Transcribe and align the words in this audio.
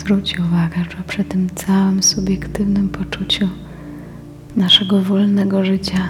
Zwróć 0.00 0.38
uwagę, 0.38 0.84
że 0.90 1.02
przy 1.06 1.24
tym 1.24 1.50
całym 1.54 2.02
subiektywnym 2.02 2.88
poczuciu 2.88 3.48
naszego 4.56 5.02
wolnego 5.02 5.64
życia 5.64 6.08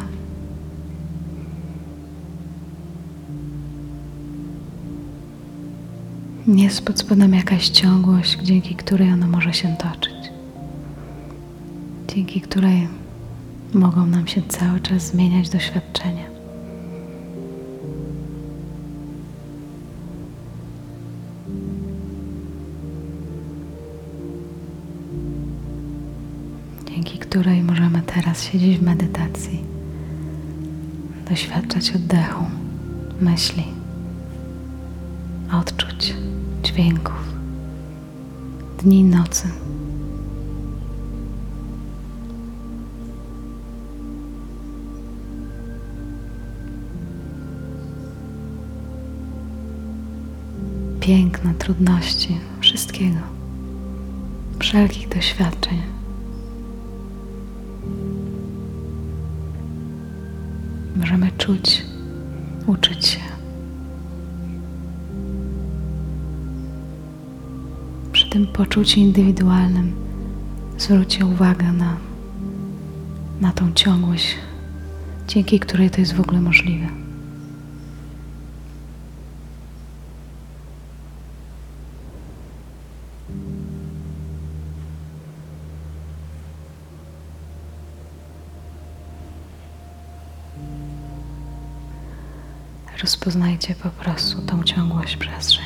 jest 6.46 6.84
pod 6.84 6.98
spodem 6.98 7.34
jakaś 7.34 7.68
ciągłość, 7.68 8.38
dzięki 8.42 8.74
której 8.74 9.12
ono 9.12 9.26
może 9.26 9.52
się 9.52 9.76
toczyć, 9.76 10.32
dzięki 12.08 12.40
której 12.40 12.88
mogą 13.74 14.06
nam 14.06 14.26
się 14.26 14.42
cały 14.48 14.80
czas 14.80 15.06
zmieniać 15.06 15.48
doświadczenia. 15.50 16.29
Której 27.30 27.62
możemy 27.62 28.02
teraz 28.02 28.42
siedzieć 28.42 28.78
w 28.78 28.82
medytacji, 28.82 29.64
doświadczać 31.28 31.92
oddechu, 31.96 32.44
myśli, 33.20 33.64
odczuć, 35.52 36.14
dźwięków, 36.62 37.34
dni 38.78 39.00
i 39.00 39.04
nocy. 39.04 39.48
piękna, 51.00 51.54
trudności, 51.58 52.38
wszystkiego, 52.60 53.20
wszelkich 54.58 55.08
doświadczeń. 55.08 55.99
Możemy 61.00 61.30
czuć, 61.38 61.82
uczyć 62.66 63.06
się. 63.06 63.20
Przy 68.12 68.30
tym 68.30 68.46
poczuciu 68.46 69.00
indywidualnym 69.00 69.92
zwróćcie 70.78 71.26
uwagę 71.26 71.72
na, 71.72 71.96
na 73.40 73.52
tą 73.52 73.72
ciągłość, 73.72 74.36
dzięki 75.28 75.60
której 75.60 75.90
to 75.90 76.00
jest 76.00 76.14
w 76.14 76.20
ogóle 76.20 76.40
możliwe. 76.40 76.99
Rozpoznajcie 93.00 93.74
po 93.74 93.88
prostu 93.88 94.42
tą 94.42 94.62
ciągłość 94.64 95.16
przestrzeń. 95.16 95.64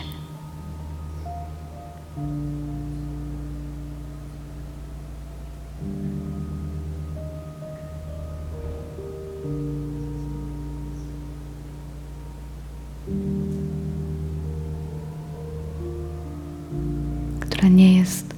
która 17.40 17.68
nie 17.68 17.98
jest 17.98 18.34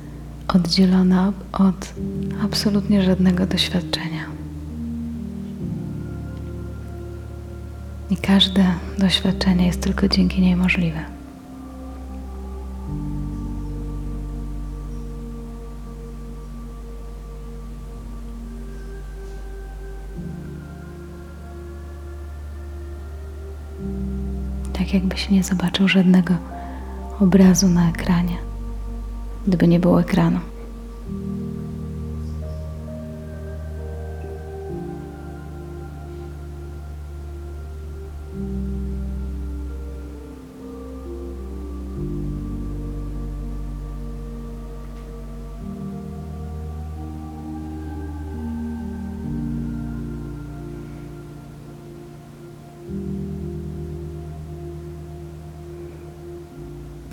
oddzielona 0.49 1.33
od 1.53 1.95
absolutnie 2.43 3.03
żadnego 3.03 3.47
doświadczenia. 3.47 4.16
I 8.11 8.17
każde 8.17 8.65
doświadczenie 8.99 9.67
jest 9.67 9.81
tylko 9.81 10.09
dzięki 10.09 10.41
niej 10.41 10.57
możliwe. 10.57 11.05
Tak 24.73 24.95
jakbyś 24.95 25.31
nie 25.31 25.43
zobaczył 25.43 25.89
żadnego 25.89 26.35
obrazu 27.21 27.69
na 27.69 27.91
ekranie, 27.91 28.37
gdyby 29.47 29.69
nie 29.69 29.81
było 29.81 30.01
ekranu. 30.01 30.41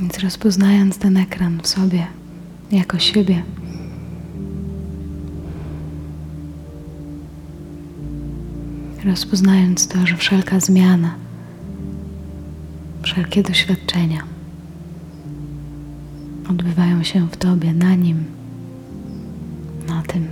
Więc 0.03 0.19
rozpoznając 0.19 0.97
ten 0.97 1.17
ekran 1.17 1.59
w 1.61 1.67
sobie 1.67 2.07
jako 2.71 2.99
siebie, 2.99 3.43
rozpoznając 9.05 9.87
to, 9.87 10.07
że 10.07 10.17
wszelka 10.17 10.59
zmiana, 10.59 11.15
wszelkie 13.01 13.43
doświadczenia 13.43 14.23
odbywają 16.49 17.03
się 17.03 17.27
w 17.27 17.37
Tobie, 17.37 17.73
na 17.73 17.95
nim, 17.95 18.23
na 19.87 20.01
tym. 20.01 20.27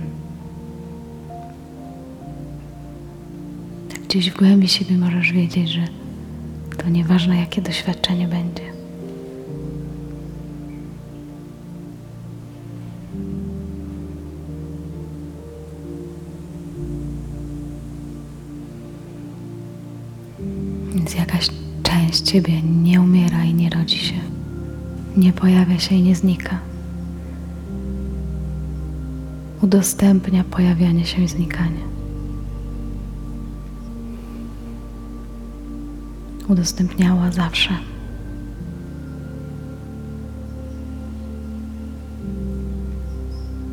Gdzieś 4.08 4.30
w 4.30 4.38
głębi 4.38 4.68
siebie 4.68 4.98
możesz 4.98 5.32
wiedzieć, 5.32 5.68
że 5.68 5.84
to 6.76 6.88
nieważne, 6.88 7.36
jakie 7.36 7.62
doświadczenie 7.62 8.28
będzie. 8.28 8.71
Więc 21.02 21.14
jakaś 21.14 21.48
część 21.82 22.20
Ciebie 22.20 22.62
nie 22.62 23.00
umiera 23.00 23.44
i 23.44 23.54
nie 23.54 23.70
rodzi 23.70 23.98
się, 23.98 24.14
nie 25.16 25.32
pojawia 25.32 25.78
się 25.78 25.94
i 25.94 26.02
nie 26.02 26.16
znika. 26.16 26.58
Udostępnia 29.62 30.44
pojawianie 30.44 31.06
się 31.06 31.22
i 31.22 31.28
znikanie. 31.28 31.80
Udostępniała 36.48 37.30
zawsze. 37.30 37.70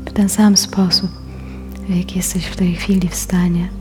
W 0.06 0.14
ten 0.14 0.30
sam 0.30 0.58
sposób, 0.58 1.12
w 1.90 1.96
jaki 1.96 2.18
jesteś 2.18 2.46
w 2.46 2.56
tej 2.56 2.76
chwili 2.76 3.10
w 3.10 3.16
stanie 3.16 3.79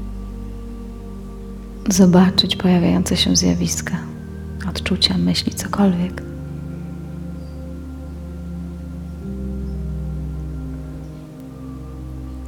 zobaczyć 1.88 2.56
pojawiające 2.56 3.16
się 3.16 3.37
zjawiska, 3.37 3.97
odczucia, 4.69 5.19
myśli, 5.19 5.54
cokolwiek. 5.54 6.23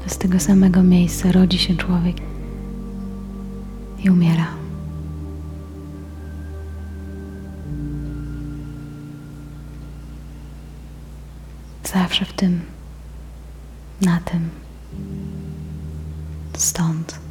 Z 0.07 0.19
tego 0.19 0.41
samego 0.41 0.83
miejsca 0.83 1.33
rodzi 1.33 1.59
się 1.59 1.77
człowiek 1.77 2.17
i 4.05 4.11
umiera. 4.11 4.47
Zawsze 11.93 12.25
w 12.25 12.33
tym, 12.33 12.61
na 14.01 14.21
tym, 14.21 14.49
stąd. 16.57 17.30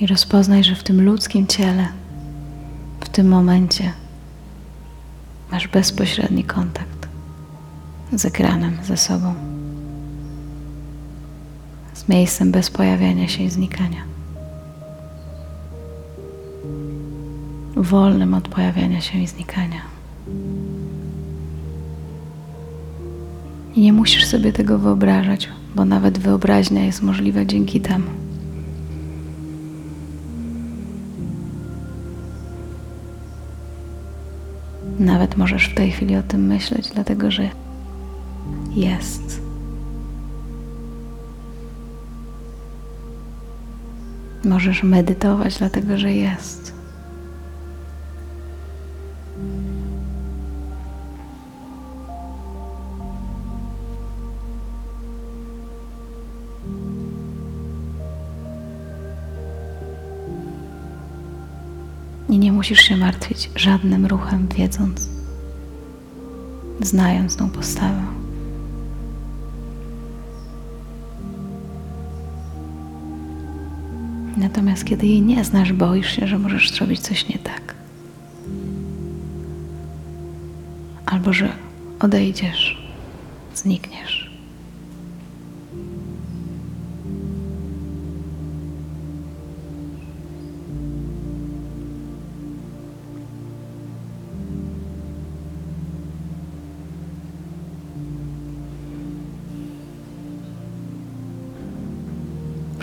I 0.00 0.06
rozpoznaj, 0.06 0.64
że 0.64 0.74
w 0.74 0.82
tym 0.82 1.04
ludzkim 1.04 1.46
ciele, 1.46 1.88
w 3.00 3.08
tym 3.08 3.28
momencie 3.28 3.92
masz 5.52 5.68
bezpośredni 5.68 6.44
kontakt 6.44 7.08
z 8.12 8.24
ekranem, 8.24 8.78
ze 8.84 8.96
sobą, 8.96 9.34
z 11.94 12.08
miejscem 12.08 12.52
bez 12.52 12.70
pojawiania 12.70 13.28
się 13.28 13.42
i 13.42 13.50
znikania. 13.50 14.02
Wolnym 17.76 18.34
od 18.34 18.48
pojawiania 18.48 19.00
się 19.00 19.18
i 19.18 19.26
znikania. 19.26 19.80
I 23.74 23.80
nie 23.80 23.92
musisz 23.92 24.26
sobie 24.26 24.52
tego 24.52 24.78
wyobrażać, 24.78 25.48
bo 25.74 25.84
nawet 25.84 26.18
wyobraźnia 26.18 26.84
jest 26.84 27.02
możliwa 27.02 27.44
dzięki 27.44 27.80
temu. 27.80 28.29
Nawet 35.10 35.36
możesz 35.36 35.68
w 35.68 35.74
tej 35.74 35.90
chwili 35.90 36.16
o 36.16 36.22
tym 36.22 36.46
myśleć, 36.46 36.88
dlatego 36.88 37.30
że 37.30 37.48
jest. 38.70 39.40
Możesz 44.44 44.82
medytować, 44.82 45.58
dlatego 45.58 45.98
że 45.98 46.12
jest. 46.12 46.79
I 62.30 62.38
nie 62.38 62.52
musisz 62.52 62.80
się 62.80 62.96
martwić 62.96 63.50
żadnym 63.56 64.06
ruchem, 64.06 64.48
wiedząc, 64.56 65.08
znając 66.80 67.36
tą 67.36 67.50
postawę. 67.50 68.02
Natomiast 74.36 74.84
kiedy 74.84 75.06
jej 75.06 75.22
nie 75.22 75.44
znasz, 75.44 75.72
boisz 75.72 76.16
się, 76.16 76.26
że 76.26 76.38
możesz 76.38 76.70
zrobić 76.70 77.00
coś 77.00 77.28
nie 77.28 77.38
tak. 77.38 77.74
Albo 81.06 81.32
że 81.32 81.52
odejdziesz, 82.00 82.90
znikniesz. 83.54 84.29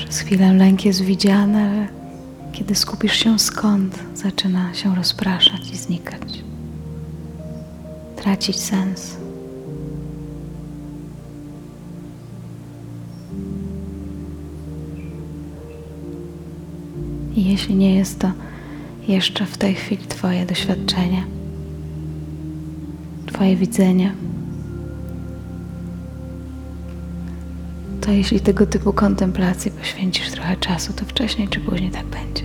Przez 0.07 0.19
chwilę 0.19 0.53
lęk 0.53 0.85
jest 0.85 1.01
widziany, 1.01 1.61
ale 1.61 1.87
kiedy 2.51 2.75
skupisz 2.75 3.13
się 3.13 3.39
skąd, 3.39 3.99
zaczyna 4.15 4.73
się 4.73 4.95
rozpraszać 4.95 5.71
i 5.73 5.77
znikać. 5.77 6.43
Tracić 8.15 8.59
sens. 8.59 9.17
I 17.35 17.45
jeśli 17.45 17.75
nie 17.75 17.95
jest 17.95 18.19
to 18.19 18.31
jeszcze 19.07 19.45
w 19.45 19.57
tej 19.57 19.75
chwili 19.75 20.07
Twoje 20.07 20.45
doświadczenie, 20.45 21.23
Twoje 23.25 23.55
widzenie, 23.55 24.11
to 28.07 28.11
jeśli 28.11 28.39
tego 28.39 28.65
typu 28.65 28.93
kontemplacji 28.93 29.71
poświęcisz 29.71 30.31
trochę 30.31 30.57
czasu, 30.57 30.93
to 30.93 31.05
wcześniej 31.05 31.47
czy 31.47 31.59
później 31.59 31.91
tak 31.91 32.05
będzie. 32.05 32.43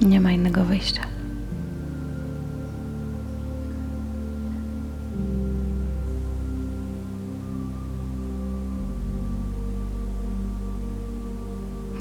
Nie 0.00 0.20
ma 0.20 0.32
innego 0.32 0.64
wyjścia. 0.64 1.02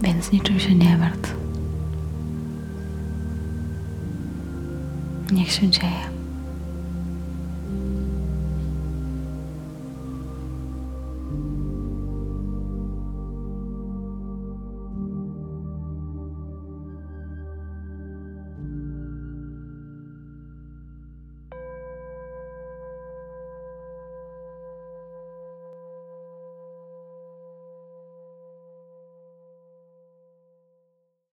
Więc 0.02 0.32
niczym 0.32 0.60
się 0.60 0.76
nie 0.76 0.98
martw. 0.98 1.36
Niech 5.32 5.52
się 5.52 5.70
dzieje. 5.70 6.19